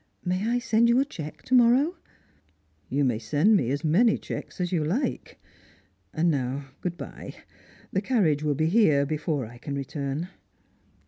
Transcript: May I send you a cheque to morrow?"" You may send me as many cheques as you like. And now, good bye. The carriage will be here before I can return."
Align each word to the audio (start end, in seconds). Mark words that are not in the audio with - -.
May 0.25 0.47
I 0.49 0.57
send 0.57 0.89
you 0.89 0.99
a 0.99 1.05
cheque 1.05 1.43
to 1.43 1.53
morrow?"" 1.53 1.95
You 2.89 3.03
may 3.03 3.19
send 3.19 3.55
me 3.55 3.69
as 3.69 3.83
many 3.83 4.17
cheques 4.17 4.59
as 4.59 4.71
you 4.71 4.83
like. 4.83 5.39
And 6.11 6.31
now, 6.31 6.69
good 6.81 6.97
bye. 6.97 7.35
The 7.93 8.01
carriage 8.01 8.41
will 8.41 8.55
be 8.55 8.65
here 8.65 9.05
before 9.05 9.45
I 9.45 9.59
can 9.59 9.75
return." 9.75 10.29